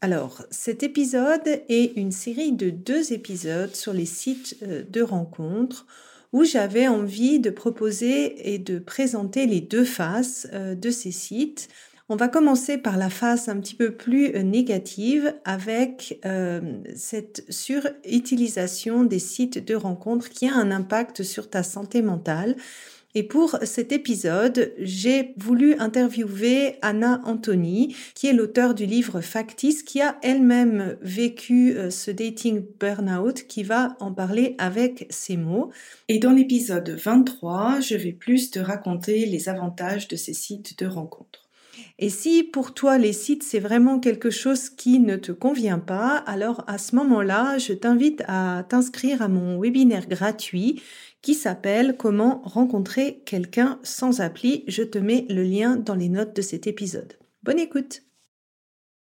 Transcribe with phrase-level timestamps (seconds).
[0.00, 5.86] Alors, cet épisode est une série de deux épisodes sur les sites euh, de rencontres
[6.32, 11.68] où j'avais envie de proposer et de présenter les deux faces euh, de ces sites.
[12.08, 16.20] On va commencer par la face un petit peu plus euh, négative avec
[16.94, 22.54] cette surutilisation des sites de rencontres qui a un impact sur ta santé mentale
[23.18, 29.82] et pour cet épisode, j'ai voulu interviewer Anna Anthony, qui est l'auteur du livre Factice,
[29.82, 35.72] qui a elle-même vécu euh, ce dating burnout, qui va en parler avec ses mots.
[36.06, 40.86] Et dans l'épisode 23, je vais plus te raconter les avantages de ces sites de
[40.86, 41.48] rencontres.
[41.98, 46.16] Et si pour toi les sites c'est vraiment quelque chose qui ne te convient pas,
[46.26, 50.80] alors à ce moment-là, je t'invite à t'inscrire à mon webinaire gratuit
[51.28, 54.64] qui s'appelle Comment rencontrer quelqu'un sans appli.
[54.66, 57.18] Je te mets le lien dans les notes de cet épisode.
[57.42, 58.00] Bonne écoute.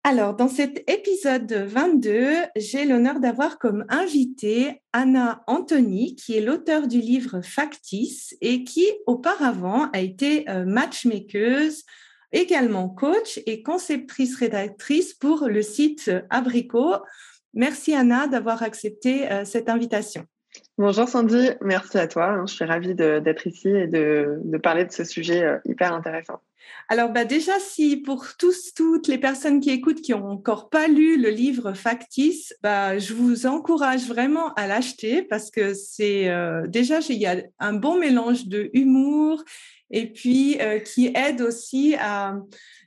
[0.04, 6.86] Alors, dans cet épisode 22, j'ai l'honneur d'avoir comme invité Anna Anthony, qui est l'auteur
[6.86, 11.82] du livre Factice et qui auparavant a été euh, matchmakeuse,
[12.30, 16.94] également coach et conceptrice rédactrice pour le site Abricot.
[17.54, 20.28] Merci Anna d'avoir accepté euh, cette invitation.
[20.76, 22.42] Bonjour Sandy, merci à toi.
[22.48, 26.40] Je suis ravie d'être ici et de, parler de ce sujet euh, hyper intéressant.
[26.88, 30.88] Alors bah déjà, si pour tous, toutes les personnes qui écoutent qui n'ont encore pas
[30.88, 36.66] lu le livre Factice, bah, je vous encourage vraiment à l'acheter parce que c'est euh,
[36.66, 39.44] déjà, il y a un bon mélange de humour
[39.90, 42.34] et puis euh, qui aide aussi à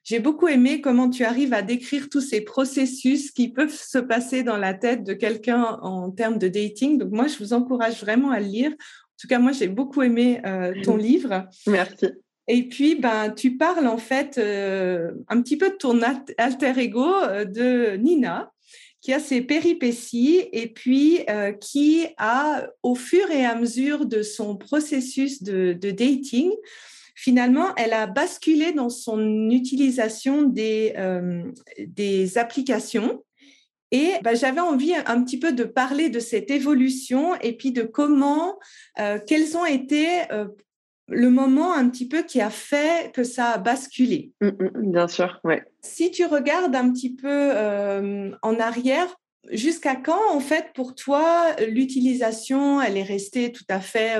[0.07, 4.41] j'ai beaucoup aimé comment tu arrives à décrire tous ces processus qui peuvent se passer
[4.41, 6.97] dans la tête de quelqu'un en termes de dating.
[6.97, 8.72] Donc moi, je vous encourage vraiment à le lire.
[8.72, 11.50] En tout cas, moi, j'ai beaucoup aimé euh, ton livre.
[11.68, 12.06] Merci.
[12.47, 17.13] Et puis, ben, tu parles en fait euh, un petit peu de ton alter ego
[17.13, 18.53] euh, de Nina,
[19.01, 21.25] qui a ses péripéties et puis
[21.59, 26.51] qui a, au fur et à mesure de son processus de, de dating,
[27.17, 33.23] finalement, elle a basculé dans son utilisation des, euh, des applications.
[33.91, 37.81] Et bah, j'avais envie un petit peu de parler de cette évolution et puis de
[37.81, 38.59] comment,
[39.00, 40.45] euh, quels ont été euh,
[41.07, 44.31] le moment un petit peu qui a fait que ça a basculé.
[44.41, 45.63] Mmh, mmh, bien sûr, ouais.
[45.81, 47.51] Si tu regardes un petit peu
[48.44, 49.07] en arrière,
[49.50, 54.19] jusqu'à quand, en fait, pour toi, l'utilisation, elle est restée tout à fait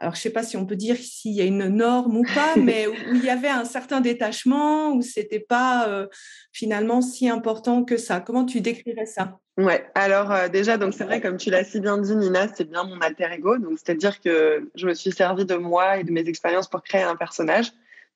[0.00, 2.24] alors je ne sais pas si on peut dire s'il y a une norme ou
[2.34, 6.06] pas, mais où il y avait un certain détachement, où c'était pas euh,
[6.52, 8.20] finalement si important que ça.
[8.20, 9.38] Comment tu décrirais ça?
[9.56, 12.68] Ouais, alors euh, déjà, donc c'est vrai, comme tu l'as si bien dit, Nina, c'est
[12.68, 13.58] bien mon alter ego.
[13.58, 17.02] Donc c'est-à-dire que je me suis servi de moi et de mes expériences pour créer
[17.02, 17.70] un personnage.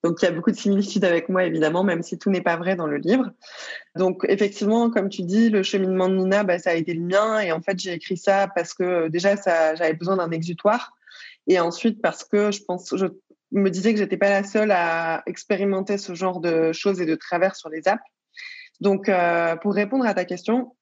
[0.04, 2.56] Donc il y a beaucoup de similitudes avec moi, évidemment, même si tout n'est pas
[2.56, 3.30] vrai dans le livre.
[3.96, 7.40] Donc effectivement, comme tu dis, le cheminement de Nina, bah, ça a été le mien.
[7.40, 9.34] Et en fait, j'ai écrit ça parce que déjà,
[9.74, 10.97] j'avais besoin d'un exutoire.
[11.46, 13.06] Et ensuite, parce que je pense, je
[13.52, 17.14] me disais que j'étais pas la seule à expérimenter ce genre de choses et de
[17.14, 18.02] travers sur les apps.
[18.80, 20.76] Donc, euh, pour répondre à ta question,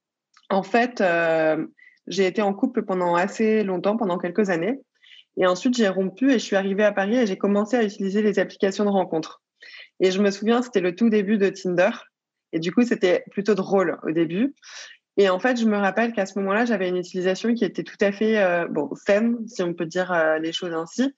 [0.50, 1.66] en fait, euh,
[2.06, 4.80] j'ai été en couple pendant assez longtemps, pendant quelques années.
[5.38, 8.22] Et ensuite, j'ai rompu et je suis arrivée à Paris et j'ai commencé à utiliser
[8.22, 9.42] les applications de rencontres.
[10.00, 11.90] Et je me souviens, c'était le tout début de Tinder.
[12.52, 14.54] Et du coup, c'était plutôt drôle au début.
[15.16, 17.96] Et en fait, je me rappelle qu'à ce moment-là, j'avais une utilisation qui était tout
[18.00, 21.14] à fait euh, bon, saine, si on peut dire euh, les choses ainsi.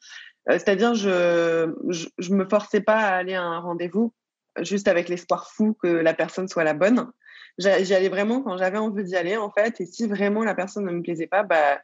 [0.48, 4.14] Euh, c'est-à-dire, je, je, me forçais pas à aller à un rendez-vous
[4.60, 7.10] juste avec l'espoir fou que la personne soit la bonne.
[7.58, 9.80] J'y allais vraiment quand j'avais envie d'y aller, en fait.
[9.80, 11.80] Et si vraiment la personne ne me plaisait pas, bah,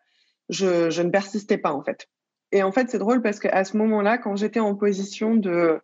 [0.49, 2.09] je, je ne persistais pas, en fait.
[2.53, 5.81] Et en fait, c'est drôle parce qu'à ce moment-là, quand j'étais en position de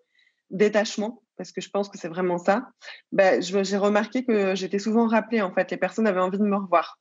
[0.51, 2.69] détachement, parce que je pense que c'est vraiment ça,
[3.13, 6.55] bah, j'ai remarqué que j'étais souvent rappelée, en fait, les personnes avaient envie de me
[6.55, 7.01] revoir.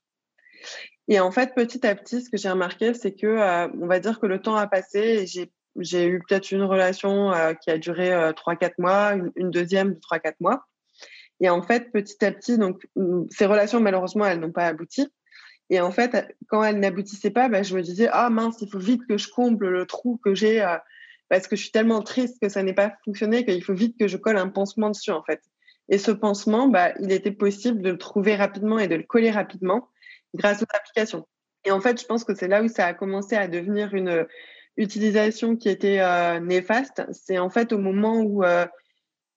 [1.08, 4.00] Et en fait, petit à petit, ce que j'ai remarqué, c'est que, euh, on va
[4.00, 7.76] dire que le temps a passé et j'ai, eu peut-être une relation euh, qui a
[7.76, 10.64] duré euh, 3-4 mois, une, une, deuxième de 3-4 mois.
[11.40, 15.06] Et en fait, petit à petit, donc, mm, ces relations, malheureusement, elles n'ont pas abouti.
[15.68, 18.78] Et en fait, quand elles n'aboutissaient pas, bah, je me disais, ah mince, il faut
[18.78, 20.78] vite que je comble le trou que j'ai euh,
[21.30, 24.08] parce que je suis tellement triste que ça n'ait pas fonctionné qu'il faut vite que
[24.08, 25.40] je colle un pansement dessus, en fait.
[25.88, 29.30] Et ce pansement, bah, il était possible de le trouver rapidement et de le coller
[29.30, 29.88] rapidement
[30.34, 31.26] grâce aux applications.
[31.64, 34.26] Et en fait, je pense que c'est là où ça a commencé à devenir une
[34.76, 37.02] utilisation qui était euh, néfaste.
[37.12, 38.66] C'est en fait au moment où, euh,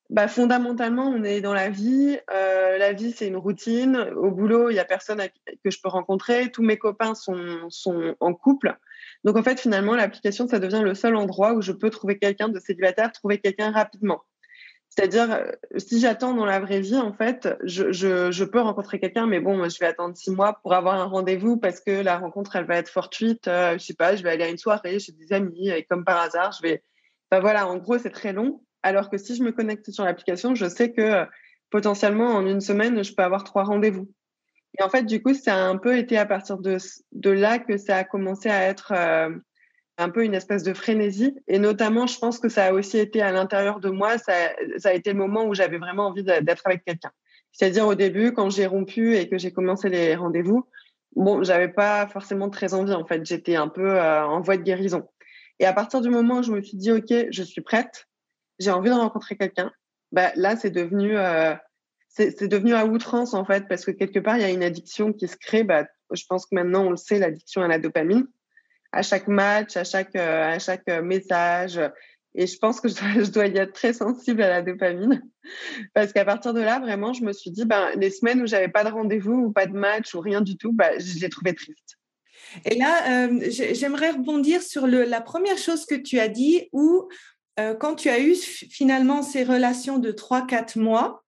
[0.09, 2.17] bah, fondamentalement, on est dans la vie.
[2.31, 3.97] Euh, la vie, c'est une routine.
[4.15, 5.21] Au boulot, il y a personne
[5.63, 6.51] que je peux rencontrer.
[6.51, 8.77] Tous mes copains sont, sont en couple.
[9.23, 12.49] Donc, en fait, finalement, l'application, ça devient le seul endroit où je peux trouver quelqu'un
[12.49, 14.23] de célibataire, trouver quelqu'un rapidement.
[14.95, 19.39] C'est-à-dire, euh, si j'attends dans la vraie vie, en fait, je, peux rencontrer quelqu'un, mais
[19.39, 22.65] bon, je vais attendre six mois pour avoir un rendez-vous parce que la rencontre, elle
[22.65, 23.47] va être fortuite.
[23.47, 26.05] Euh, je sais pas, je vais aller à une soirée chez des amis et comme
[26.05, 26.83] par hasard, je vais.
[27.31, 28.63] Enfin voilà, en gros, c'est très long.
[28.83, 31.25] Alors que si je me connecte sur l'application, je sais que euh,
[31.71, 34.11] potentiellement en une semaine, je peux avoir trois rendez-vous.
[34.79, 36.77] Et en fait, du coup, ça a un peu été à partir de,
[37.11, 39.29] de là que ça a commencé à être euh,
[39.97, 41.35] un peu une espèce de frénésie.
[41.47, 44.33] Et notamment, je pense que ça a aussi été à l'intérieur de moi, ça,
[44.77, 47.11] ça a été le moment où j'avais vraiment envie d'être avec quelqu'un.
[47.51, 50.67] C'est-à-dire au début, quand j'ai rompu et que j'ai commencé les rendez-vous,
[51.15, 52.93] bon, j'avais pas forcément très envie.
[52.93, 55.07] En fait, j'étais un peu euh, en voie de guérison.
[55.59, 58.07] Et à partir du moment où je me suis dit, OK, je suis prête,
[58.59, 59.71] j'ai envie de rencontrer quelqu'un,
[60.11, 61.53] bah, là, c'est devenu, euh,
[62.15, 65.13] c'est devenu à outrance, en fait, parce que quelque part, il y a une addiction
[65.13, 65.63] qui se crée.
[65.63, 68.27] Bah, je pense que maintenant, on le sait, l'addiction à la dopamine
[68.94, 71.80] à chaque match, à chaque, euh, à chaque euh, message.
[72.36, 75.21] Et je pense que je dois, y être très sensible à la dopamine.
[75.94, 78.69] Parce qu'à partir de là, vraiment, je me suis dit, ben, les semaines où j'avais
[78.69, 81.54] pas de rendez-vous ou pas de match ou rien du tout, ben, je l'ai trouvé
[81.54, 81.98] triste.
[82.65, 87.10] Et là, euh, j'aimerais rebondir sur la première chose que tu as dit, où
[87.80, 91.22] quand tu as eu finalement ces relations de 3-4 mois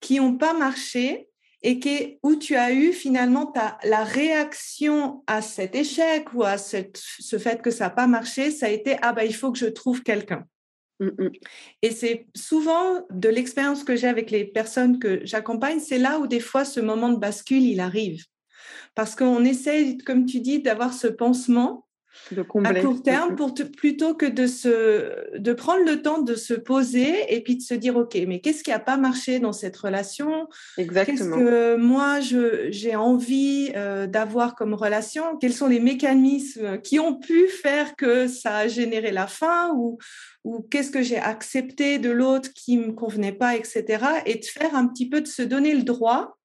[0.00, 1.30] qui n'ont pas marché,
[1.62, 6.96] et où tu as eu finalement ta, la réaction à cet échec ou à cette,
[6.96, 9.58] ce fait que ça n'a pas marché, ça a été ah bah il faut que
[9.58, 10.46] je trouve quelqu'un.
[11.00, 11.30] Mm, mm.
[11.82, 16.26] Et c'est souvent de l'expérience que j'ai avec les personnes que j'accompagne, c'est là où
[16.26, 18.24] des fois ce moment de bascule il arrive,
[18.94, 21.86] parce qu'on essaie, comme tu dis, d'avoir ce pansement
[22.32, 26.54] de à court terme pour plutôt que de, se, de prendre le temps de se
[26.54, 29.76] poser et puis de se dire ok mais qu'est-ce qui n'a pas marché dans cette
[29.76, 30.48] relation?
[30.76, 35.36] Qu'est-ce que moi j'ai envie euh, d'avoir comme relation?
[35.40, 39.98] Quels sont les mécanismes qui ont pu faire que ça a généré la fin ou,
[40.44, 44.74] ou qu'est-ce que j'ai accepté de l'autre qui me convenait pas etc et de faire
[44.74, 46.39] un petit peu de se donner le droit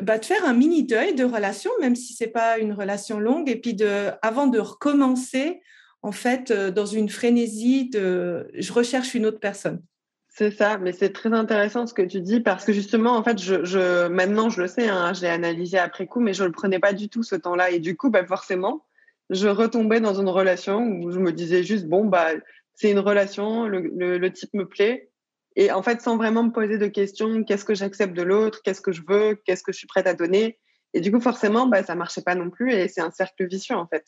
[0.00, 3.48] bah, de faire un mini deuil de relation, même si c'est pas une relation longue,
[3.48, 5.60] et puis de, avant de recommencer,
[6.02, 9.82] en fait, euh, dans une frénésie de, je recherche une autre personne.
[10.28, 13.40] C'est ça, mais c'est très intéressant ce que tu dis parce que justement, en fait,
[13.40, 16.50] je, je maintenant je le sais, hein, je l'ai analysé après coup, mais je le
[16.50, 18.84] prenais pas du tout ce temps-là, et du coup, bah, forcément,
[19.30, 22.28] je retombais dans une relation où je me disais juste bon bah
[22.74, 25.10] c'est une relation, le, le type me plaît,
[25.56, 28.80] et en fait, sans vraiment me poser de questions, qu'est-ce que j'accepte de l'autre, qu'est-ce
[28.80, 30.58] que je veux, qu'est-ce que je suis prête à donner.
[30.94, 33.76] Et du coup, forcément, bah, ça marchait pas non plus et c'est un cercle vicieux
[33.76, 34.04] en fait.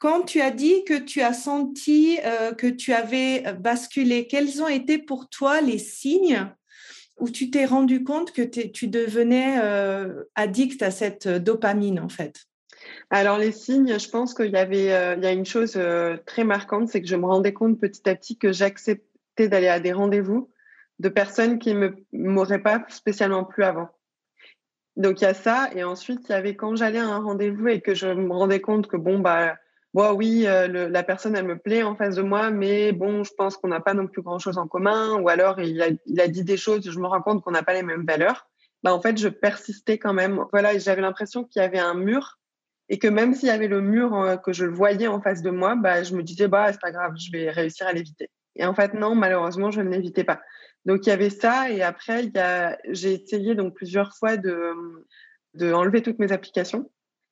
[0.00, 4.68] Quand tu as dit que tu as senti euh, que tu avais basculé, quels ont
[4.68, 6.46] été pour toi les signes
[7.18, 12.34] où tu t'es rendu compte que tu devenais euh, addict à cette dopamine en fait?
[13.10, 15.78] Alors les signes, je pense qu'il y avait, euh, il y a une chose
[16.26, 19.07] très marquante, c'est que je me rendais compte petit à petit que j'acceptais
[19.46, 20.50] d'aller à des rendez-vous
[20.98, 23.88] de personnes qui ne m'auraient pas spécialement plu avant.
[24.96, 25.70] Donc il y a ça.
[25.74, 28.60] Et ensuite, il y avait quand j'allais à un rendez-vous et que je me rendais
[28.60, 29.56] compte que bon, bah,
[29.94, 33.56] oui, euh, la personne, elle me plaît en face de moi, mais bon, je pense
[33.56, 35.20] qu'on n'a pas non plus grand-chose en commun.
[35.20, 37.62] Ou alors, il a, il a dit des choses, je me rends compte qu'on n'a
[37.62, 38.48] pas les mêmes valeurs.
[38.82, 40.44] Bah, en fait, je persistais quand même.
[40.52, 42.38] Voilà, j'avais l'impression qu'il y avait un mur
[42.88, 45.50] et que même s'il y avait le mur, euh, que je voyais en face de
[45.50, 48.30] moi, bah, je me disais, bah, c'est pas grave, je vais réussir à l'éviter.
[48.58, 50.40] Et en fait, non, malheureusement, je ne l'évitais pas.
[50.84, 51.70] Donc, il y avait ça.
[51.70, 52.30] Et après,
[52.90, 56.90] j'ai essayé donc plusieurs fois de enlever toutes mes applications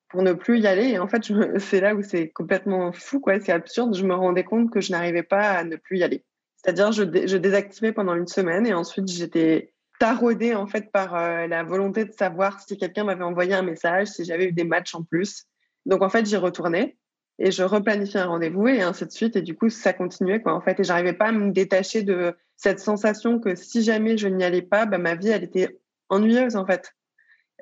[0.09, 0.88] pour ne plus y aller.
[0.88, 1.23] Et en fait,
[1.59, 3.40] c'est là où c'est complètement fou, quoi.
[3.40, 3.95] C'est absurde.
[3.95, 6.25] Je me rendais compte que je n'arrivais pas à ne plus y aller.
[6.56, 11.47] C'est-à-dire, je, je désactivais pendant une semaine et ensuite, j'étais taraudée, en fait, par euh,
[11.47, 14.95] la volonté de savoir si quelqu'un m'avait envoyé un message, si j'avais eu des matchs
[14.95, 15.45] en plus.
[15.87, 16.97] Donc, en fait, j'y retournais
[17.38, 19.37] et je replanifiais un rendez-vous et ainsi de suite.
[19.37, 20.81] Et du coup, ça continuait, quoi, en fait.
[20.81, 24.62] Et j'arrivais pas à me détacher de cette sensation que si jamais je n'y allais
[24.62, 25.78] pas, bah, ma vie, elle était
[26.09, 26.93] ennuyeuse, en fait.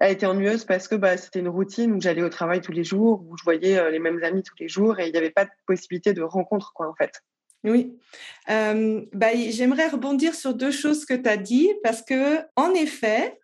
[0.00, 2.84] a été ennuyeuse parce que bah, c'était une routine où j'allais au travail tous les
[2.84, 5.44] jours, où je voyais les mêmes amis tous les jours et il n'y avait pas
[5.44, 7.22] de possibilité de rencontre, quoi, en fait.
[7.64, 7.98] Oui.
[8.46, 13.38] bah, j'aimerais rebondir sur deux choses que tu as dit parce que, en effet,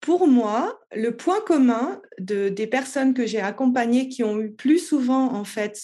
[0.00, 4.78] pour moi, le point commun de, des personnes que j'ai accompagnées qui ont eu plus
[4.78, 5.80] souvent en fait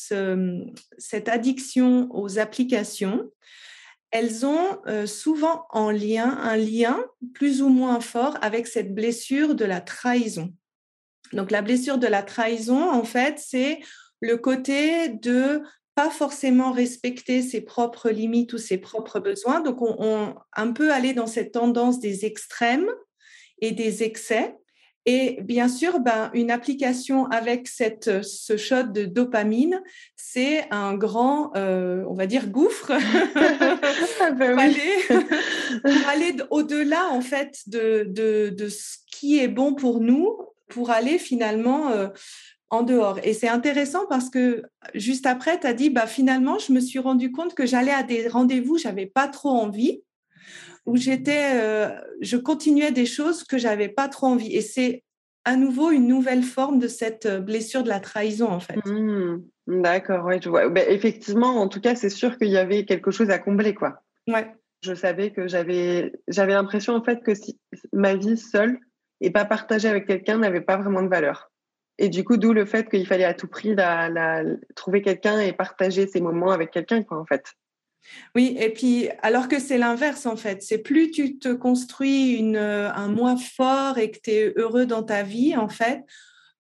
[0.99, 3.31] cette addiction aux applications,
[4.13, 7.03] elles ont euh, souvent en lien un lien
[7.35, 10.53] plus ou moins fort avec cette blessure de la trahison.
[11.33, 13.81] Donc la blessure de la trahison, en fait, c'est
[14.21, 15.63] le côté de
[15.95, 19.61] pas forcément respecter ses propres limites ou ses propres besoins.
[19.61, 22.89] Donc on, on un peu aller dans cette tendance des extrêmes
[23.63, 24.55] et des excès.
[25.05, 29.83] Et bien sûr, ben, une application avec cette, ce shot de dopamine,
[30.15, 37.21] c'est un grand, euh, on va dire, gouffre ah ben pour, aller, aller au-delà en
[37.21, 40.37] fait de, de, de, ce qui est bon pour nous,
[40.69, 42.07] pour aller finalement euh,
[42.71, 43.19] en dehors.
[43.25, 44.63] Et c'est intéressant parce que
[44.95, 48.05] juste après, tu as dit, bah, finalement, je me suis rendu compte que j'allais à
[48.05, 50.03] des rendez-vous, j'avais pas trop envie
[50.87, 54.55] où j'étais, euh, je continuais des choses que j'avais pas trop envie.
[54.55, 55.05] Et c'est
[55.45, 58.77] à nouveau une nouvelle forme de cette euh, blessure de la trahison, en fait.
[58.87, 59.43] Mmh.
[59.67, 60.69] D'accord, ouais, je vois.
[60.69, 64.03] Ben, effectivement, en tout cas, c'est sûr qu'il y avait quelque chose à combler, quoi.
[64.29, 64.53] Ouais.
[64.83, 67.59] Je savais que j'avais, j'avais l'impression, en fait, que si,
[67.93, 68.79] ma vie seule
[69.21, 71.53] et pas partagée avec quelqu'un n'avait pas vraiment de valeur.
[71.99, 74.43] Et du coup, d'où le fait qu'il fallait à tout prix la, la,
[74.75, 77.45] trouver quelqu'un et partager ces moments avec quelqu'un, quoi, en fait.
[78.35, 82.57] Oui, et puis alors que c'est l'inverse en fait, c'est plus tu te construis une,
[82.57, 86.05] un moi fort et que tu es heureux dans ta vie en fait,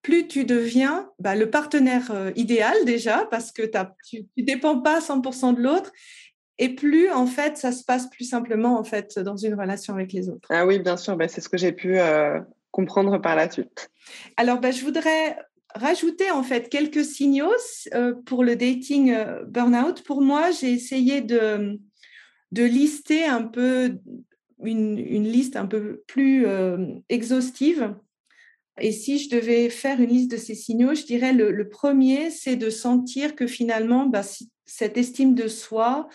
[0.02, 3.62] plus tu deviens bah, le partenaire euh, idéal déjà parce que
[4.08, 5.92] tu ne dépends pas 100% de l'autre
[6.58, 10.12] et plus en fait ça se passe plus simplement en fait dans une relation avec
[10.12, 10.48] les autres.
[10.50, 12.40] Ah oui, bien sûr, bah, c'est ce que j'ai pu euh,
[12.72, 13.90] comprendre par la suite.
[14.36, 15.38] Alors bah, je voudrais
[15.74, 17.52] rajouter en fait quelques signaux
[17.94, 20.02] euh, pour le dating euh, burnout.
[20.02, 21.78] Pour moi, j'ai essayé de,
[22.52, 23.98] de lister un peu
[24.62, 27.94] une, une liste un peu plus euh, exhaustive.
[28.80, 32.56] Et si je devais faire une liste de ces signaux, je dirais le, premier, c'est
[32.56, 34.22] de sentir que finalement, bah,
[34.64, 36.08] cette estime de soi,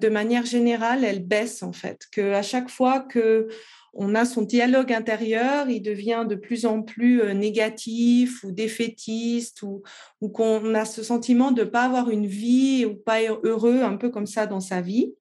[0.00, 2.02] de manière générale, elle baisse en fait.
[2.12, 3.48] Que chaque fois que
[3.96, 9.62] on a son dialogue intérieur, il devient de plus en plus euh, négatif ou défaitiste
[9.62, 9.82] ou,
[10.28, 14.10] qu'on a ce sentiment de ne pas avoir une vie ou pas heureux un peu
[14.10, 15.14] comme ça dans sa vie.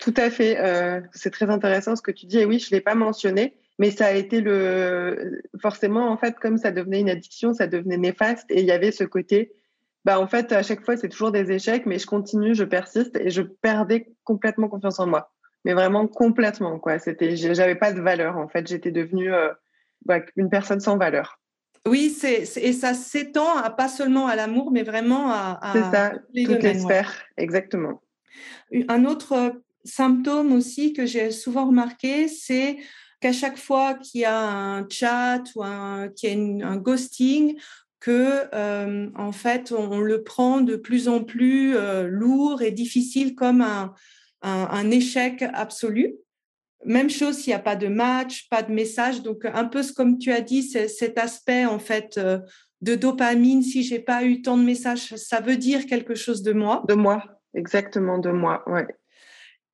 [0.00, 0.58] Tout à fait.
[0.60, 2.38] Euh, c'est très intéressant ce que tu dis.
[2.38, 5.40] Et oui, je ne l'ai pas mentionné, mais ça a été le.
[5.60, 8.92] Forcément, en fait, comme ça devenait une addiction, ça devenait néfaste et il y avait
[8.92, 9.52] ce côté.
[10.04, 13.16] Bah, en fait, à chaque fois, c'est toujours des échecs, mais je continue, je persiste
[13.16, 15.32] et je perdais complètement confiance en moi
[15.64, 16.98] mais vraiment complètement quoi.
[16.98, 18.66] C'était, j'avais pas de valeur en fait.
[18.66, 19.50] J'étais devenue euh,
[20.04, 21.40] bah, une personne sans valeur.
[21.86, 25.96] Oui, c'est, et ça s'étend à pas seulement à l'amour, mais vraiment à, à c'est
[25.96, 28.02] ça, les toutes les sphères, exactement.
[28.88, 29.50] Un autre euh,
[29.84, 32.78] symptôme aussi que j'ai souvent remarqué, c'est
[33.20, 35.62] qu'à chaque fois qu'il y a un chat ou
[36.14, 37.58] qu'il y a un ghosting,
[38.00, 41.74] que euh, en fait on, le prend de plus en plus
[42.06, 43.94] lourd et difficile comme un,
[44.42, 46.14] un, échec absolu.
[46.84, 49.22] Même chose s'il n'y a pas de match, pas de message.
[49.22, 52.38] Donc, un peu comme tu as dit, cet aspect en fait euh,
[52.80, 53.62] de dopamine.
[53.62, 56.84] Si j'ai pas eu tant de messages, ça veut dire quelque chose de moi.
[56.88, 57.22] De moi,
[57.54, 58.86] exactement de moi, ouais.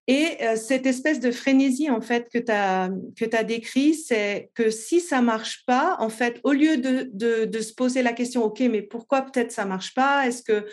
[0.06, 4.50] Et euh, cette espèce de frénésie en fait que tu as que as décrit, c'est
[4.54, 8.12] que si ça marche pas, en fait, au lieu de, de, de se poser la
[8.12, 10.26] question, ok, mais pourquoi peut-être ça marche pas?
[10.26, 10.66] Est-ce que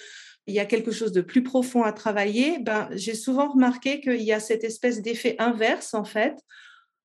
[0.47, 4.21] il y a quelque chose de plus profond à travailler, ben, j'ai souvent remarqué qu'il
[4.21, 6.35] y a cette espèce d'effet inverse, en fait,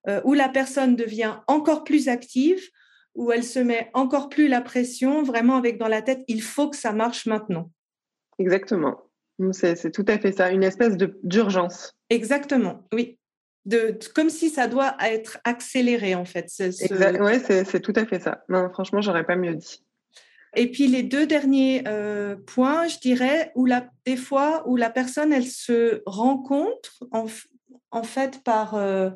[0.08, 2.60] euh, où la personne devient encore plus active,
[3.14, 6.68] où elle se met encore plus la pression, vraiment avec dans la tête, il faut
[6.70, 7.70] que ça marche maintenant.
[8.38, 9.02] Exactement.
[9.52, 11.92] C'est tout à fait ça, une espèce d'urgence.
[12.08, 13.18] Exactement, oui.
[13.66, 16.46] De, comme si ça doit être accéléré, en fait.
[16.60, 18.44] Oui, c'est tout à fait ça.
[18.48, 19.82] Non, franchement, j'aurais pas mieux dit.
[20.54, 24.90] Et puis les deux derniers euh, points, je dirais, où la, des fois où la
[24.90, 29.10] personne, elle se rencontre en, fait par euh,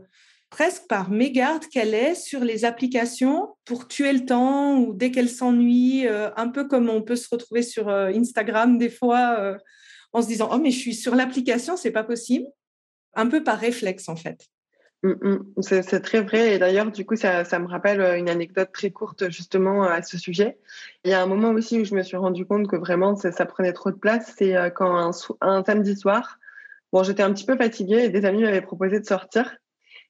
[0.50, 5.30] presque par mégarde qu'elle est sur les applications pour tuer le temps ou dès qu'elle
[5.30, 9.56] s'ennuie, euh, un peu comme on peut se retrouver sur Instagram des fois
[10.12, 12.46] en se disant oh mais je suis sur l'application, c'est pas possible,
[13.14, 14.46] un peu par réflexe en fait.
[15.02, 15.62] Mm, mm.
[15.62, 16.54] C'est très vrai.
[16.54, 20.18] Et d'ailleurs, du coup, ça, me rappelle euh, une anecdote très courte justement à ce
[20.18, 20.58] sujet.
[21.04, 23.46] Il y a un moment aussi où je me suis rendu compte que vraiment ça,
[23.46, 24.34] prenait trop de place.
[24.36, 26.38] C'est euh, quand un, un, samedi soir,
[26.92, 29.56] bon, j'étais un petit peu fatiguée et des amis m'avaient proposé de sortir.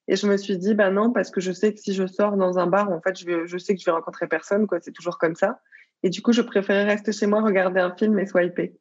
[0.09, 2.37] Et je me suis dit, bah non, parce que je sais que si je sors
[2.37, 4.81] dans un bar, en fait, je, je sais que je vais rencontrer personne, quoi.
[4.81, 5.61] C'est toujours comme ça.
[6.03, 8.75] Et du coup, je préférais rester chez moi, regarder un film et swiper.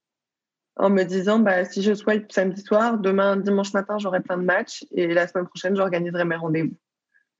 [0.80, 4.44] En me disant, bah, si je swipe samedi soir, demain, dimanche matin, j'aurai plein de
[4.44, 6.76] matchs et la semaine prochaine, j'organiserai mes rendez-vous.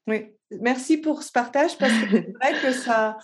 [0.08, 0.26] Oui,
[0.60, 3.18] merci pour ce partage parce que c'est vrai que ça,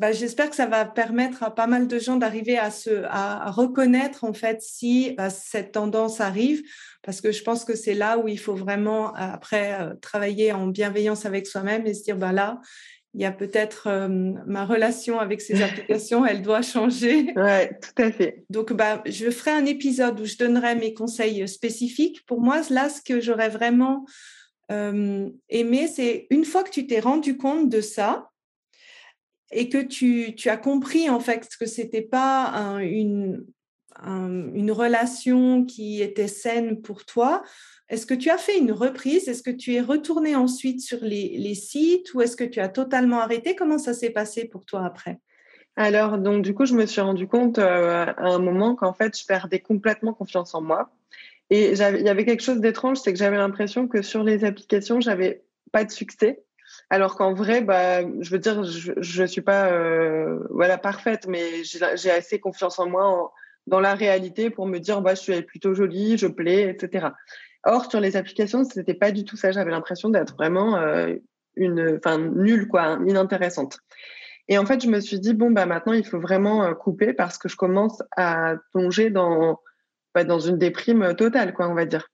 [0.00, 3.50] bah, j'espère que ça va permettre à pas mal de gens d'arriver à, se, à,
[3.50, 6.62] reconnaître en fait si bah, cette tendance arrive,
[7.02, 10.66] parce que je pense que c'est là où il faut vraiment après euh, travailler en
[10.66, 12.60] bienveillance avec soi-même et se dire bah là,
[13.14, 14.08] il y a peut-être euh,
[14.46, 17.32] ma relation avec ces applications, elle doit changer.
[17.36, 18.44] Oui, tout à fait.
[18.50, 22.24] Donc, bah, je ferai un épisode où je donnerai mes conseils spécifiques.
[22.26, 24.04] Pour moi, là, ce que j'aurais vraiment
[24.70, 28.30] euh, aimé, c'est une fois que tu t'es rendu compte de ça,
[29.52, 33.46] et que tu, as compris en fait que c'était pas une,
[34.04, 37.42] une relation qui était saine pour toi,
[37.88, 39.28] est-ce que tu as fait une reprise?
[39.28, 43.20] Est-ce que tu es retourné ensuite sur les, sites ou est-ce que tu as totalement
[43.20, 43.54] arrêté?
[43.54, 45.20] Comment ça s'est passé pour toi après?
[45.76, 49.16] Alors, donc du coup, je me suis rendu compte euh, à un moment qu'en fait,
[49.18, 50.90] je perdais complètement confiance en moi.
[51.50, 55.00] Et il y avait quelque chose d'étrange, c'est que j'avais l'impression que sur les applications,
[55.00, 56.42] j'avais pas de succès.
[56.90, 61.62] Alors qu'en vrai, bah, je veux dire, je ne suis pas euh, voilà, parfaite, mais
[61.62, 63.32] j'ai assez confiance en moi
[63.66, 67.08] dans la réalité pour me dire, bah, je suis plutôt jolie, je plais, etc.
[67.66, 69.50] Or, sur les applications, ce n'était pas du tout ça.
[69.50, 71.14] J'avais l'impression d'être vraiment euh,
[71.56, 73.78] une, enfin, nulle, quoi, inintéressante.
[74.48, 77.12] Et en fait, je me suis dit, bon, bah, maintenant, il faut vraiment euh, couper
[77.12, 79.60] parce que je commence à plonger dans,
[80.14, 82.08] bah, dans une déprime totale, quoi, on va dire.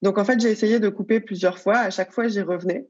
[0.00, 1.78] Donc, en fait, j'ai essayé de couper plusieurs fois.
[1.78, 2.86] À chaque fois, j'y revenais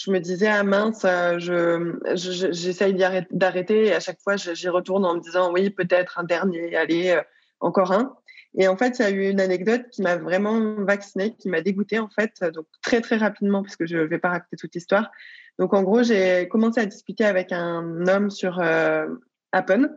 [0.00, 2.94] je me disais, ah mince, euh, je, j'essaye
[3.30, 7.10] d'arrêter et à chaque fois, j'y retourne en me disant, oui, peut-être un dernier, allez,
[7.10, 7.20] euh,
[7.60, 8.16] encore un.
[8.58, 11.60] Et en fait, il y a eu une anecdote qui m'a vraiment vaccinée, qui m'a
[11.60, 14.74] dégoûtée, en fait, donc très, très rapidement, parce que je ne vais pas raconter toute
[14.74, 15.10] l'histoire.
[15.58, 19.06] Donc, en gros, j'ai commencé à discuter avec un homme sur euh,
[19.52, 19.88] Appen.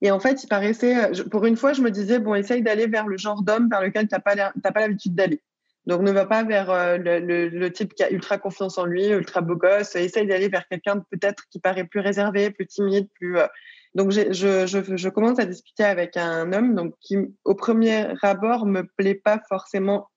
[0.00, 3.06] Et en fait, il paraissait, pour une fois, je me disais, bon, essaye d'aller vers
[3.06, 5.42] le genre d'homme vers lequel tu n'as pas, pas l'habitude d'aller.
[5.86, 9.42] Donc ne va pas vers euh, le, type qui a ultra confiance en lui, ultra
[9.42, 9.96] beau gosse.
[9.96, 13.38] Essaye d'aller vers quelqu'un peut-être qui paraît plus réservé, plus timide, plus.
[13.38, 13.46] Euh.
[13.94, 19.40] Donc je, commence à discuter avec un homme qui au premier abord me plaît pas
[19.48, 20.10] forcément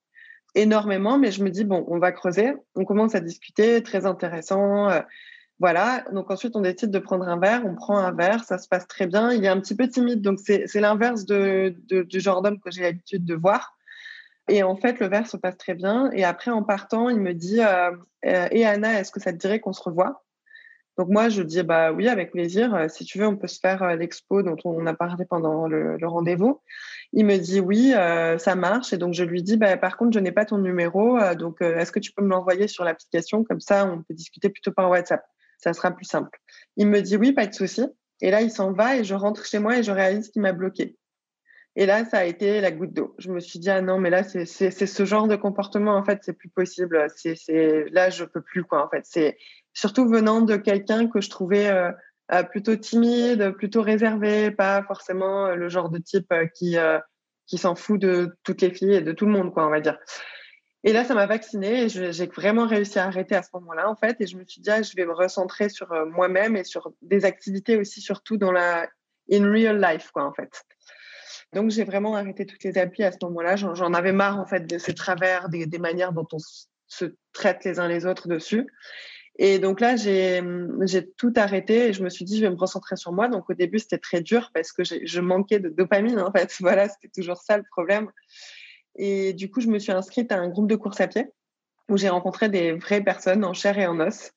[0.54, 2.54] énormément, mais je me dis bon, on va creuser.
[2.74, 4.90] On commence à discuter, très intéressant.
[4.90, 5.00] Euh,
[5.60, 6.04] voilà.
[6.12, 7.62] Donc ensuite on décide de prendre un verre.
[7.64, 9.32] On prend un verre, ça se passe très bien.
[9.32, 13.24] Il est un petit peu timide, donc c'est l'inverse du genre d'homme que j'ai l'habitude
[13.24, 13.78] de voir.
[14.48, 16.10] Et en fait, le verre se passe très bien.
[16.12, 17.90] Et après, en partant, il me dit euh,
[18.24, 20.24] euh, Et Anna, est-ce que ça te dirait qu'on se revoit
[20.98, 22.74] Donc, moi, je dis Bah oui, avec plaisir.
[22.74, 25.96] Euh, si tu veux, on peut se faire l'expo dont on a parlé pendant le,
[26.02, 26.60] rendez-vous.
[27.12, 27.92] Il me dit Oui,
[28.38, 28.92] ça marche.
[28.92, 31.18] Et donc, je lui dis bah, Par contre, je n'ai pas ton numéro.
[31.34, 33.44] donc, est-ce que tu peux me l'envoyer sur l'application?
[33.44, 35.24] Comme ça, on peut discuter plutôt par WhatsApp.
[35.58, 36.38] Ça sera plus simple.
[36.76, 37.86] Il me dit Oui, pas de souci.
[38.20, 40.52] Et là, il s'en va et je rentre chez moi et je réalise qu'il m'a
[40.52, 40.96] bloqué.
[41.76, 43.14] Et là, ça a été la goutte d'eau.
[43.18, 46.18] Je me suis dit, ah non, mais là, c'est ce genre de comportement, en fait,
[46.22, 46.96] c'est plus possible.
[46.96, 49.36] Là, je peux plus, quoi, en fait.
[49.78, 51.92] Surtout venant de quelqu'un que je trouvais euh,
[52.32, 56.76] euh, plutôt timide, plutôt réservé, pas forcément euh, le genre de type qui,
[57.46, 59.78] qui s'en fout de toutes les filles et de tout le monde, quoi, on va
[59.78, 59.96] dire.
[60.82, 63.94] Et là, ça m'a vaccinée et j'ai vraiment réussi à arrêter à ce moment-là, en
[63.94, 64.16] fait.
[64.20, 67.24] Et je me suis dit, ah, je vais me recentrer sur moi-même et sur des
[67.24, 68.88] activités aussi, surtout dans la
[69.30, 70.64] in real life, quoi, en fait.
[71.52, 73.54] Donc, j'ai vraiment arrêté toutes les applis à ce moment-là.
[73.54, 76.38] J'en avais marre, en fait, de ces travers, des, manières dont on
[76.88, 78.66] se traite les uns les autres dessus.
[79.38, 80.42] Et donc là, j'ai
[81.16, 83.28] tout arrêté et je me suis dit, je vais me recentrer sur moi.
[83.28, 86.56] Donc au début, c'était très dur parce que je manquais de dopamine, en fait.
[86.60, 88.10] Voilà, c'était toujours ça le problème.
[88.96, 91.26] Et du coup, je me suis inscrite à un groupe de course à pied
[91.88, 94.32] où j'ai rencontré des vraies personnes en chair et en os.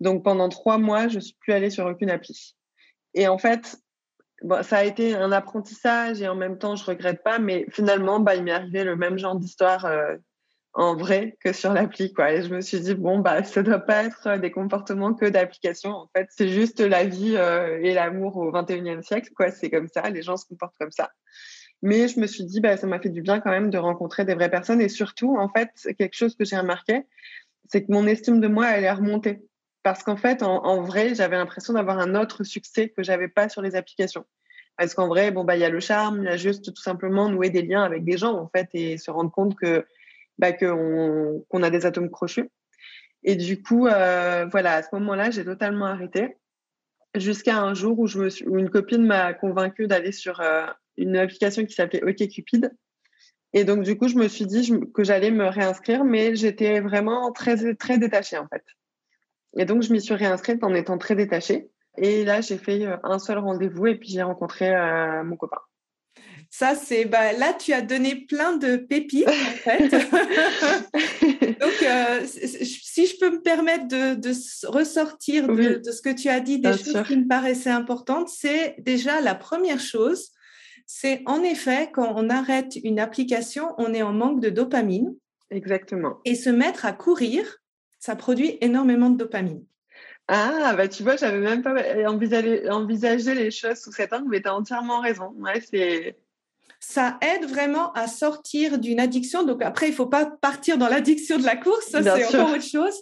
[0.00, 2.54] Donc pendant trois mois, je suis plus allée sur aucune appli.
[3.14, 3.76] Et en fait,
[4.62, 8.36] ça a été un apprentissage et en même temps, je regrette pas, mais finalement, bah,
[8.36, 10.16] il m'est arrivé le même genre d'histoire euh,
[10.74, 12.12] en vrai que sur l'appli.
[12.12, 12.32] Quoi.
[12.32, 15.90] Et je me suis dit, bon, bah, ça doit pas être des comportements que d'application.
[15.90, 19.30] En fait, c'est juste la vie euh, et l'amour au 21e siècle.
[19.34, 19.50] Quoi.
[19.50, 21.10] C'est comme ça, les gens se comportent comme ça.
[21.82, 24.24] Mais je me suis dit, bah, ça m'a fait du bien quand même de rencontrer
[24.24, 24.80] des vraies personnes.
[24.80, 27.02] Et surtout, en fait, quelque chose que j'ai remarqué,
[27.70, 29.42] c'est que mon estime de moi, elle est remontée
[29.84, 33.60] parce qu'en fait, en, vrai, j'avais l'impression d'avoir un autre succès que j'avais pas sur
[33.60, 34.24] les applications.
[34.78, 36.82] Parce qu'en vrai, bon bah il y a le charme, il y a juste tout
[36.82, 39.86] simplement nouer des liens avec des gens en fait et se rendre compte que
[40.38, 42.50] bah, qu'on a des atomes crochus.
[43.24, 46.36] Et du coup, euh, voilà, à ce moment-là, j'ai totalement arrêté
[47.14, 50.66] jusqu'à un jour où, une copine m'a convaincue d'aller sur euh,
[50.96, 52.70] une application qui s'appelait OkCupid
[53.54, 57.32] Et donc, du coup, je me suis dit que j'allais me réinscrire, mais j'étais vraiment
[57.32, 58.64] très, très détachée, en fait.
[59.56, 61.70] Et donc, je m'y suis réinscrite en étant très détachée.
[61.96, 64.70] Et là, j'ai fait euh, un seul rendez-vous et puis j'ai rencontré
[65.24, 65.60] mon copain.
[66.56, 69.88] Ça, c'est bah, là, tu as donné plein de pépites, en fait.
[71.60, 76.60] Donc, euh, si je peux me permettre de, ressortir de, ce que tu as dit,
[76.60, 80.30] des choses qui me paraissaient importantes, c'est déjà la première chose,
[80.86, 85.12] c'est en effet, quand on arrête une application, on est en manque de dopamine.
[85.50, 86.20] Exactement.
[86.24, 87.58] Et se mettre à courir,
[87.98, 89.64] ça produit énormément de dopamine.
[90.28, 91.74] Ah, bah tu vois, j'avais même pas
[92.06, 95.34] envisagé, envisagé, les choses sous cet angle, mais tu as entièrement raison.
[95.36, 96.16] Ouais, c'est
[96.88, 99.44] ça aide vraiment à sortir d'une addiction.
[99.44, 102.50] Donc après, il ne faut pas partir dans l'addiction de la course, ça c'est encore
[102.50, 102.94] autre chose.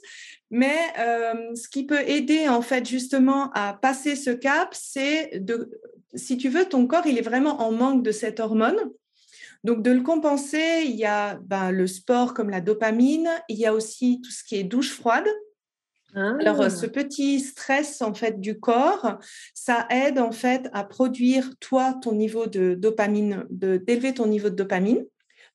[0.50, 5.70] Mais euh, ce qui peut aider en fait justement à passer ce cap, c'est de,
[6.14, 8.76] si tu veux, ton corps il est vraiment en manque de cette hormone.
[9.64, 13.66] Donc de le compenser, il y a ben, le sport comme la dopamine, il y
[13.66, 15.26] a aussi tout ce qui est douche froide.
[16.14, 16.90] Alors, euh, ce ah.
[16.90, 19.18] petit stress en fait du corps,
[19.54, 24.56] ça aide en fait à produire toi ton niveau de dopamine, d'élever ton niveau de
[24.56, 25.04] dopamine.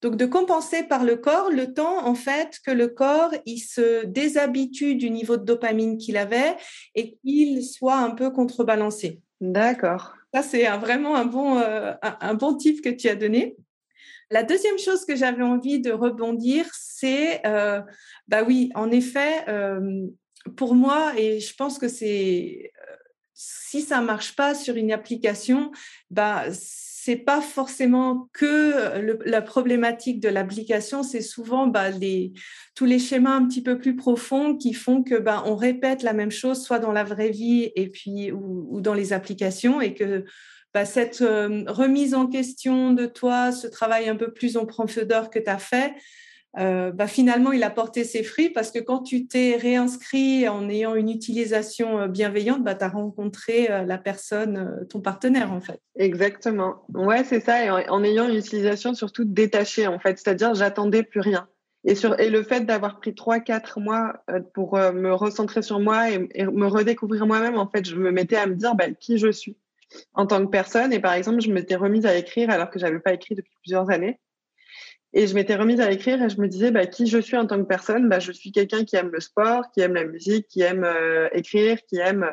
[0.02, 4.06] Donc, de compenser par le corps le temps en fait que le corps il se
[4.06, 6.56] déshabitue du niveau de dopamine qu'il avait
[6.94, 9.22] et qu'il soit un peu contrebalancé.
[9.42, 10.14] D'accord.
[10.34, 13.56] Ça, c'est vraiment un bon, euh, un, bon tip que tu as donné.
[14.30, 17.82] La deuxième chose que j'avais envie de rebondir, c'est, euh,
[18.28, 19.46] bah oui, en effet,
[20.56, 22.96] pour moi, et je pense que c'est euh,
[23.34, 25.72] si ça marche pas sur une application,
[26.10, 32.34] bah c'est pas forcément que la problématique de l'application, c'est souvent bah, les,
[32.76, 36.12] tous les schémas un petit peu plus profonds qui font que bah, on répète la
[36.12, 40.26] même chose soit dans la vraie vie et puis ou, dans les applications et que
[40.74, 45.30] bah, cette euh, remise en question de toi, ce travail un peu plus en profondeur
[45.30, 45.94] que tu as fait,
[46.58, 50.70] euh, bah, finalement, il a porté ses fruits parce que quand tu t'es réinscrit en
[50.70, 55.62] ayant une utilisation euh, bienveillante, bah, tu as rencontré euh, la personne, ton partenaire en
[55.62, 55.80] fait.
[55.98, 56.86] Exactement.
[56.94, 57.64] Ouais, c'est ça.
[57.64, 61.48] Et en, ayant une utilisation surtout détachée en fait, c'est-à-dire j'attendais plus rien.
[61.84, 66.18] Et, sur, et le fait d'avoir pris 3-4 mois pour me recentrer sur moi et,
[66.18, 69.56] me redécouvrir moi-même, en fait, je me mettais à me dire bah, qui je suis
[70.14, 70.92] en tant que personne.
[70.92, 73.90] Et par exemple, je m'étais remise à écrire alors que j'avais pas écrit depuis plusieurs
[73.90, 74.20] années.
[75.18, 77.48] Et je m'étais remise à écrire et je me disais bah, qui je suis en
[77.48, 78.08] tant que personne?
[78.08, 81.28] Bah, je suis quelqu'un qui aime le sport, qui aime la musique, qui aime euh,
[81.32, 82.32] écrire, qui aime.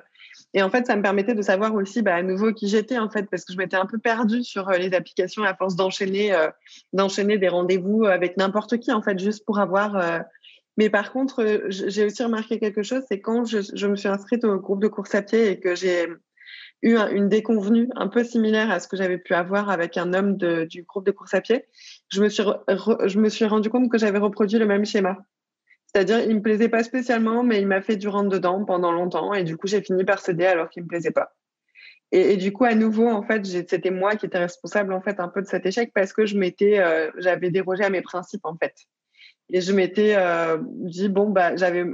[0.52, 3.08] Et en fait, ça me permettait de savoir aussi bah, à nouveau qui j'étais en
[3.08, 6.34] fait, parce que je m'étais un peu perdue sur euh, les applications à force d'enchaîner,
[6.34, 6.48] euh,
[6.92, 10.22] d'enchaîner des rendez-vous avec n'importe qui en fait, juste pour avoir.
[10.76, 14.58] Mais par contre, j'ai aussi remarqué quelque chose, c'est quand je, me suis inscrite au
[14.58, 16.06] groupe de course à pied et que j'ai
[16.82, 20.36] eu une déconvenue un peu similaire à ce que j'avais pu avoir avec un homme
[20.36, 21.64] du groupe de course à pied,
[22.10, 22.42] je me suis,
[23.06, 25.18] je me suis rendu compte que j'avais reproduit le même schéma.
[25.86, 29.32] C'est-à-dire, il me plaisait pas spécialement, mais il m'a fait du rentre dedans pendant longtemps,
[29.32, 31.34] et du coup, j'ai fini par céder alors qu'il me plaisait pas.
[32.12, 35.28] Et, du coup, à nouveau, en fait, c'était moi qui étais responsable en fait un
[35.28, 38.74] peu de cet échec parce que je euh, j'avais dérogé à mes principes en fait.
[39.50, 41.84] Et je m'étais euh, dit bon bah j'avais,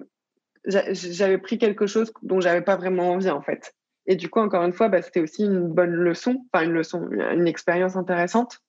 [0.67, 3.73] j'avais pris quelque chose dont j'avais pas vraiment envie en fait.
[4.07, 7.09] Et du coup, encore une fois, bah, c'était aussi une bonne leçon, enfin une leçon,
[7.11, 8.61] une expérience intéressante.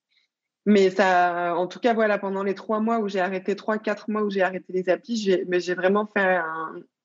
[0.66, 4.10] Mais ça, en tout cas, voilà, pendant les trois mois où j'ai arrêté, trois, quatre
[4.10, 6.40] mois où j'ai arrêté les applis, j'ai, mais j'ai vraiment fait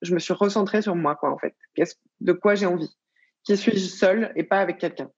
[0.02, 1.54] je me suis recentrée sur moi, quoi, en fait.
[2.20, 2.90] de quoi j'ai envie?
[3.44, 5.10] Qui suis-je seule et pas avec quelqu'un?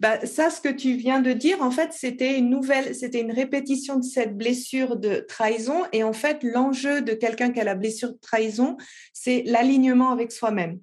[0.00, 3.32] Bah, ça, ce que tu viens de dire, en fait, c'était une nouvelle, c'était une
[3.32, 5.84] répétition de cette blessure de trahison.
[5.92, 8.76] Et en fait, l'enjeu de quelqu'un qui a la blessure de trahison,
[9.12, 10.78] c'est l'alignement avec soi-même.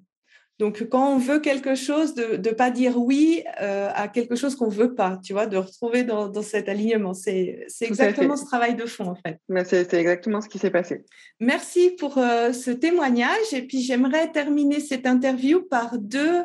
[0.60, 4.56] Donc, quand on veut quelque chose, de ne pas dire oui euh, à quelque chose
[4.56, 7.14] qu'on ne veut pas, tu vois, de retrouver dans, cet alignement.
[7.14, 9.40] C'est exactement ce travail de fond, en fait.
[9.64, 11.02] C'est exactement ce qui s'est passé.
[11.40, 13.54] Merci pour euh, ce témoignage.
[13.54, 16.42] Et puis, j'aimerais terminer cette interview par deux,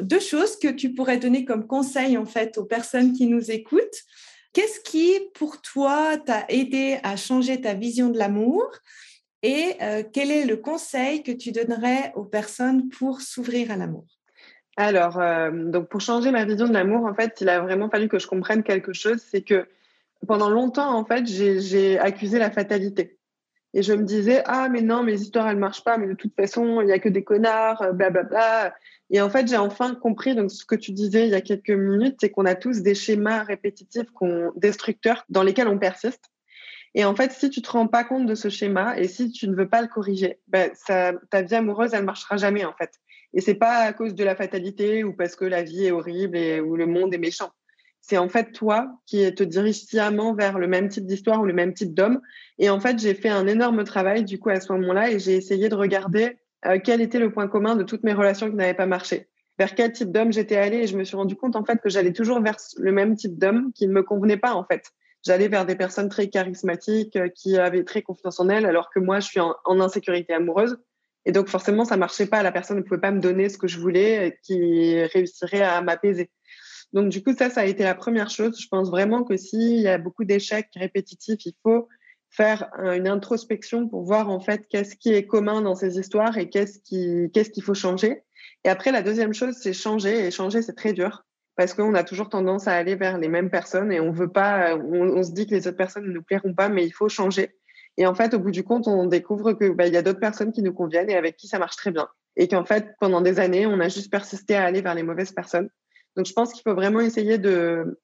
[0.00, 4.04] deux choses que tu pourrais donner comme conseil, en fait, aux personnes qui nous écoutent.
[4.52, 8.70] Qu'est-ce qui, pour toi, t'a aidé à changer ta vision de l'amour?
[9.42, 14.04] Et euh, quel est le conseil que tu donnerais aux personnes pour s'ouvrir à l'amour?
[14.76, 18.08] Alors, euh, donc pour changer ma vision de l'amour, en fait, il a vraiment fallu
[18.08, 19.20] que je comprenne quelque chose.
[19.20, 19.66] C'est que
[20.26, 23.18] pendant longtemps, en fait, j'ai accusé la fatalité.
[23.74, 26.34] Et je me disais, ah, mais non, mes histoires, elles marchent pas, mais de toute
[26.34, 28.22] façon, il n'y a que des connards, blablabla.
[28.22, 28.74] Bla, bla.
[29.10, 31.70] Et en fait, j'ai enfin compris, donc ce que tu disais il y a quelques
[31.70, 34.08] minutes, c'est qu'on a tous des schémas répétitifs,
[34.56, 36.31] destructeurs, dans lesquels on persiste.
[36.94, 39.48] Et en fait, si tu te rends pas compte de ce schéma et si tu
[39.48, 43.00] ne veux pas le corriger, ben, ta vie amoureuse, elle marchera jamais en fait.
[43.34, 46.36] Et c'est pas à cause de la fatalité ou parce que la vie est horrible
[46.36, 47.50] et ou le monde est méchant.
[48.02, 51.54] c'est en fait toi qui te dirige sciemment vers le même type d'histoire ou le
[51.54, 52.20] même type d'homme.
[52.58, 55.36] Et en fait, j'ai fait un énorme travail du coup à ce moment-là et j'ai
[55.36, 58.74] essayé de regarder euh, quel était le point commun de toutes mes relations qui n'avaient
[58.74, 59.28] pas marché.
[59.58, 61.88] Vers quel type d'homme j'étais allée et je me suis rendu compte en fait que
[61.88, 64.90] j'allais toujours vers le même type d'homme qui ne me convenait pas en fait.
[65.24, 68.98] J'allais vers des personnes très charismatiques euh, qui avaient très confiance en elles alors que
[68.98, 70.78] moi je suis en, insécurité amoureuse.
[71.24, 72.42] Et donc forcément ça marchait pas.
[72.42, 76.30] La personne ne pouvait pas me donner ce que je voulais qui réussirait à m'apaiser.
[76.92, 78.60] Donc, du coup, ça, ça a été la première chose.
[78.60, 81.88] Je pense vraiment que s'il y a beaucoup d'échecs répétitifs, il faut
[82.32, 86.48] faire une introspection pour voir en fait qu'est-ce qui est commun dans ces histoires et
[86.48, 88.22] qu'est-ce qui qu'est-ce qu'il faut changer.
[88.64, 91.24] Et après la deuxième chose c'est changer et changer c'est très dur
[91.56, 94.76] parce qu'on a toujours tendance à aller vers les mêmes personnes et on veut pas
[94.76, 97.56] on, se dit que les autres personnes ne nous plairont pas mais il faut changer.
[97.98, 100.52] Et en fait au bout du compte on découvre que bah, y a d'autres personnes
[100.52, 103.38] qui nous conviennent et avec qui ça marche très bien et qu'en fait pendant des
[103.38, 105.68] années on a juste persisté à aller vers les mauvaises personnes
[106.16, 107.98] donc, je pense qu'il faut vraiment essayer de,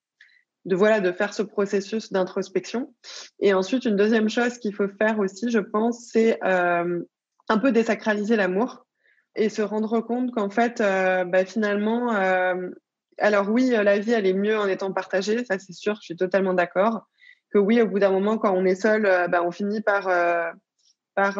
[0.64, 2.94] de, voilà, de faire ce processus d'introspection.
[3.40, 7.02] Et ensuite, une deuxième chose qu'il faut faire aussi, je pense, c'est euh,
[7.48, 8.86] un peu désacraliser l'amour
[9.36, 12.70] et se rendre compte qu'en fait, euh, bah, finalement, euh,
[13.18, 16.16] alors oui, la vie, elle est mieux en étant partagée, ça c'est sûr, je suis
[16.16, 17.06] totalement d'accord.
[17.50, 20.08] Que oui, au bout d'un moment, quand on est seul, bah, on finit par,
[21.14, 21.34] par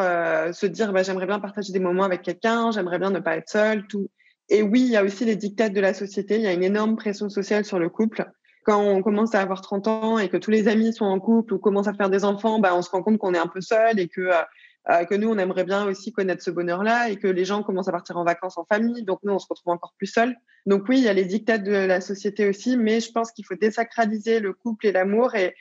[0.55, 3.51] se dire, bah, j'aimerais bien partager des moments avec quelqu'un, j'aimerais bien ne pas être
[3.51, 4.09] seul, tout.
[4.49, 6.37] Et oui, il y a aussi les dictats de la société.
[6.37, 8.31] Il y a une énorme pression sociale sur le couple.
[8.65, 11.55] Quand on commence à avoir 30 ans et que tous les amis sont en couple
[11.55, 13.61] ou commencent à faire des enfants, bah, on se rend compte qu'on est un peu
[13.61, 14.43] seul et que, euh,
[14.91, 17.89] euh, que nous, on aimerait bien aussi connaître ce bonheur-là et que les gens commencent
[17.89, 19.03] à partir en vacances en famille.
[19.03, 20.35] Donc, nous, on se retrouve encore plus seul.
[20.67, 23.45] Donc, oui, il y a les dictats de la société aussi, mais je pense qu'il
[23.45, 25.55] faut désacraliser le couple et l'amour et,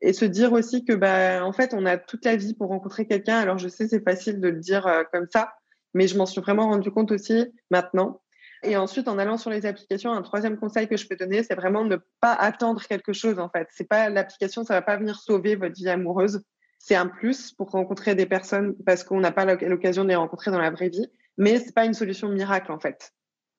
[0.00, 3.06] et se dire aussi que, bah, en fait, on a toute la vie pour rencontrer
[3.06, 3.38] quelqu'un.
[3.38, 5.52] Alors, je sais, c'est facile de le dire euh, comme ça,
[5.92, 8.22] mais je m'en suis vraiment rendu compte aussi maintenant.
[8.62, 11.54] Et ensuite, en allant sur les applications, un troisième conseil que je peux donner, c'est
[11.54, 13.68] vraiment ne pas attendre quelque chose, en fait.
[13.72, 16.42] C'est pas l'application, ça va pas venir sauver votre vie amoureuse.
[16.82, 20.50] C'est un plus pour rencontrer des personnes parce qu'on n'a pas l'occasion de les rencontrer
[20.50, 21.06] dans la vraie vie.
[21.36, 23.12] Mais c'est pas une solution miracle, en fait.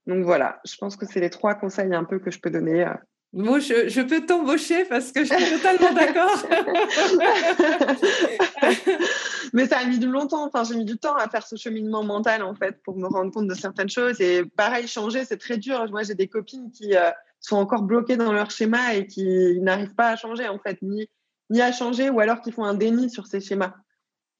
[0.07, 2.83] Donc voilà, je pense que c'est les trois conseils un peu que je peux donner
[2.83, 2.93] euh,
[3.33, 6.43] moi, je, peux t'embaucher parce que je suis totalement d'accord.
[9.53, 10.45] Mais ça a mis du longtemps.
[10.45, 13.31] Enfin, j'ai mis du temps à faire ce cheminement mental, en fait, pour me rendre
[13.31, 14.19] compte de certaines choses.
[14.19, 15.89] Et pareil, changer, c'est très dur.
[15.91, 19.95] Moi, j'ai des copines qui euh, sont encore bloquées dans leur schéma et qui n'arrivent
[19.95, 21.07] pas à changer, en fait, ni,
[21.51, 23.75] ni à changer, ou alors qui font un déni sur ces schémas.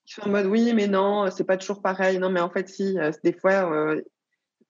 [0.06, 2.17] Qui sont en mode, oui, mais non, c'est pas toujours pareil.
[2.17, 4.02] Non, mais en fait, si, euh, des fois, euh,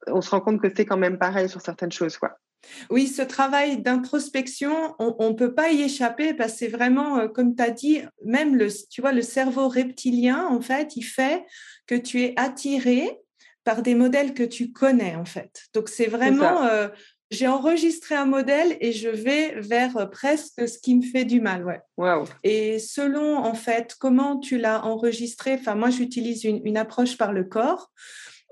[0.08, 2.38] on se rend compte que c'est quand même pareil sur certaines choses, quoi.
[2.90, 7.28] Oui, ce travail d'introspection, on ne peut pas y échapper parce que c'est vraiment, euh,
[7.28, 11.44] comme tu as dit, même le, tu vois, le cerveau reptilien, en fait, il fait
[11.88, 13.20] que tu es attiré
[13.64, 15.64] par des modèles que tu connais, en fait.
[15.74, 16.88] Donc, c'est vraiment, euh,
[17.32, 21.42] j'ai enregistré un modèle et je vais vers euh, presque ce qui me fait du
[21.42, 21.66] mal.
[21.66, 22.14] Ouais.
[22.44, 27.46] Et selon, en fait, comment tu l'as enregistré, enfin, moi, j'utilise une approche par le
[27.46, 27.92] corps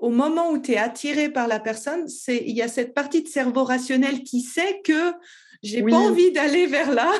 [0.00, 3.22] au moment où tu es attiré par la personne, c'est il y a cette partie
[3.22, 5.12] de cerveau rationnel qui sait que
[5.62, 7.12] j'ai pas envie d'aller vers là.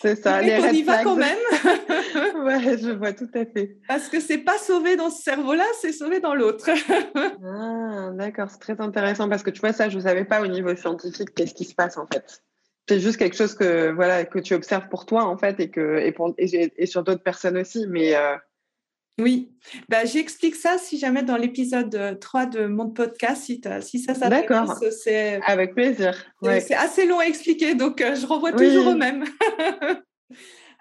[0.00, 0.40] C'est ça.
[0.42, 1.38] Mais on y va quand même.
[2.44, 3.76] ouais, je vois tout à fait.
[3.86, 6.68] Parce que c'est pas sauvé dans ce cerveau-là, c'est sauvé dans l'autre.
[7.44, 10.48] ah, d'accord, c'est très intéressant parce que tu vois ça, je ne savais pas au
[10.48, 12.42] niveau scientifique qu'est-ce qui se passe en fait.
[12.88, 15.98] C'est juste quelque chose que voilà que tu observes pour toi en fait et que
[15.98, 18.34] et, pour, et, sur d'autres personnes aussi, mais euh,
[19.20, 19.50] oui,
[19.88, 24.70] bah, j'explique ça si jamais dans l'épisode 3 de mon podcast, si, si ça s'intéresse.
[25.02, 25.40] C'est...
[25.46, 26.14] Avec plaisir.
[26.42, 29.24] C'est assez long à expliquer, donc euh, je renvoie toujours au même.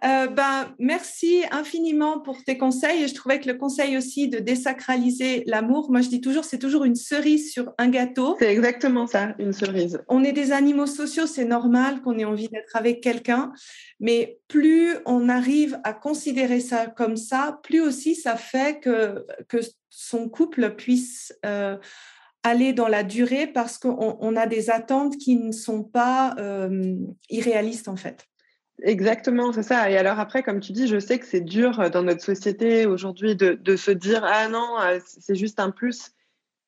[0.03, 3.07] Euh, ben, merci infiniment pour tes conseils.
[3.07, 6.85] Je trouvais que le conseil aussi de désacraliser l'amour, moi je dis toujours, c'est toujours
[6.85, 8.35] une cerise sur un gâteau.
[8.39, 10.01] C'est exactement ça, une cerise.
[10.07, 13.51] On est des animaux sociaux, c'est normal qu'on ait envie d'être avec quelqu'un,
[13.99, 19.57] mais plus on arrive à considérer ça comme ça, plus aussi ça fait que, que
[19.89, 21.33] son couple puisse...
[21.45, 21.77] Euh,
[22.43, 26.95] aller dans la durée parce qu'on a des attentes qui ne sont pas euh,
[27.29, 28.25] irréalistes en fait.
[28.84, 29.89] Exactement, c'est ça.
[29.89, 32.86] Et alors après, comme tu dis, je sais que c'est dur euh, dans notre société
[32.86, 36.12] aujourd'hui de, se dire ah non, euh, c'est juste un plus,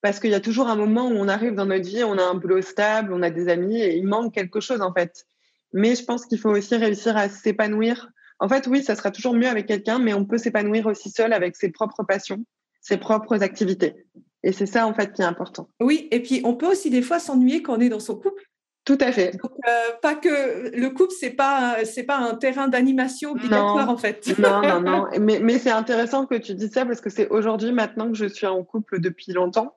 [0.02, 2.24] parce qu'il y a toujours un moment où on arrive dans notre vie, on a
[2.24, 5.26] un boulot stable, on a des amis et il manque quelque chose en fait.
[5.74, 8.10] Mais je pense qu'il faut aussi réussir à s'épanouir.
[8.40, 11.32] En fait, oui, ça sera toujours mieux avec quelqu'un, mais on peut s'épanouir aussi seul
[11.32, 12.44] avec ses propres passions,
[12.82, 13.96] ses propres activités.
[14.44, 15.70] Et c'est ça en fait qui est important.
[15.80, 18.44] Oui, et puis on peut aussi des fois s'ennuyer quand on est dans son couple.
[18.84, 19.32] Tout à fait.
[19.32, 23.98] Donc, euh, pas que le couple, c'est pas c'est pas un terrain d'animation obligatoire en
[23.98, 24.28] fait.
[24.40, 25.08] non, non, non.
[25.20, 28.26] Mais, mais c'est intéressant que tu dises ça parce que c'est aujourd'hui, maintenant que je
[28.26, 29.76] suis en couple depuis longtemps,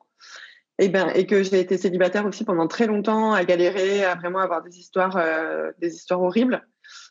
[0.79, 4.41] et, ben, et que j'ai été célibataire aussi pendant très longtemps, à galérer, à vraiment
[4.41, 6.67] avoir des histoires, euh, des histoires horribles,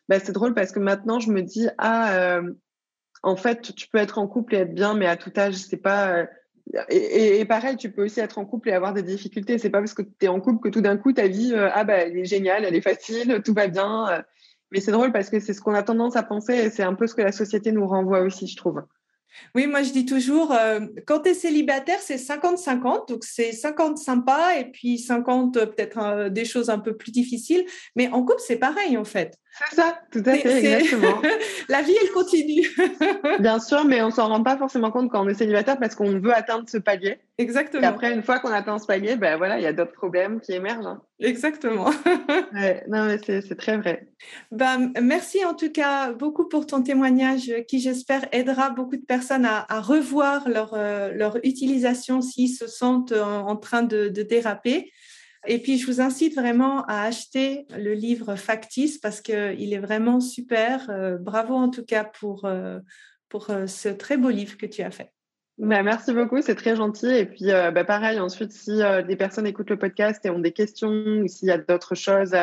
[0.09, 2.53] ben, c'est drôle parce que maintenant, je me dis, ah, euh,
[3.21, 5.77] en fait, tu peux être en couple et être bien, mais à tout âge, c'est
[5.77, 6.25] pas.
[6.75, 9.57] Euh, et, pareil, tu peux aussi être en couple et avoir des difficultés.
[9.57, 11.83] C'est pas parce que tu es en couple que tout d'un coup, ta vie, ah,
[11.83, 14.23] bah, elle est géniale, elle est facile, tout va bien.
[14.71, 16.95] Mais c'est drôle parce que c'est ce qu'on a tendance à penser et c'est un
[16.95, 18.83] peu ce que la société nous renvoie aussi, je trouve.
[19.55, 23.97] Oui, moi je dis toujours, euh, quand tu es célibataire, c'est 50-50, donc c'est 50
[23.97, 27.65] sympa et puis 50 euh, peut-être euh, des choses un peu plus difficiles.
[27.95, 29.37] Mais en couple, c'est pareil en fait.
[29.69, 31.21] C'est ça, tout à fait, exactement.
[31.69, 32.67] la vie, elle continue.
[33.39, 36.19] Bien sûr, mais on s'en rend pas forcément compte quand on est célibataire parce qu'on
[36.19, 37.19] veut atteindre ce palier.
[37.37, 37.83] Exactement.
[37.83, 40.41] Et après, une fois qu'on atteint ce palier, ben voilà, il y a d'autres problèmes
[40.41, 40.87] qui émergent.
[40.87, 41.01] Hein.
[41.23, 41.89] Exactement.
[42.87, 44.07] non, mais c'est très vrai.
[44.51, 49.45] Ben, merci en tout cas beaucoup pour ton témoignage qui, j'espère, aidera beaucoup de personnes
[49.45, 54.91] à, revoir leur, euh, leur utilisation s'ils se sentent en, train de, de déraper.
[55.45, 60.21] Et puis, je vous incite vraiment à acheter le livre Factice parce qu'il est vraiment
[60.21, 60.89] super.
[60.89, 62.79] Euh, bravo en tout cas pour, euh,
[63.27, 65.11] pour euh, ce très beau livre que tu as fait.
[65.57, 67.07] Bah, merci beaucoup, c'est très gentil.
[67.07, 70.89] Et puis, bah, pareil, ensuite, si des personnes écoutent le podcast et ont des questions
[70.89, 72.33] ou s'il y a d'autres choses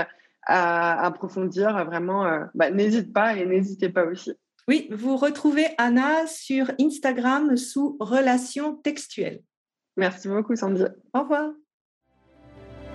[0.47, 4.33] à, approfondir, vraiment, bah, n'hésite pas et n'hésitez pas aussi.
[4.69, 9.43] Oui, vous retrouvez Anna sur Instagram sous Relations textuelles.
[9.97, 10.85] Merci beaucoup, Sandy.
[11.13, 11.51] Au revoir.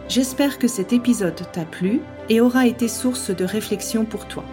[0.08, 2.00] J'espère que cet épisode t'a plu
[2.30, 4.46] et aura été source de réflexion pour toi.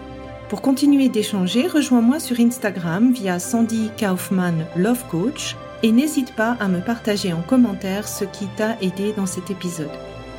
[0.52, 6.68] Pour continuer d'échanger, rejoins-moi sur Instagram via Sandy Kaufman Love Coach et n'hésite pas à
[6.68, 9.88] me partager en commentaire ce qui t'a aidé dans cet épisode.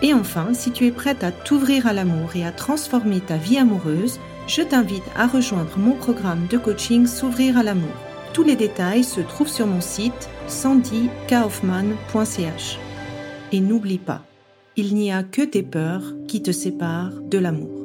[0.04, 3.58] Et enfin, si tu es prête à t'ouvrir à l'amour et à transformer ta vie
[3.58, 7.90] amoureuse, je t'invite à rejoindre mon programme de coaching S'ouvrir à l'amour.
[8.34, 12.78] Tous les détails se trouvent sur mon site sandykaufman.ch.
[13.52, 14.22] Et n'oublie pas,
[14.76, 17.83] il n'y a que tes peurs qui te séparent de l'amour.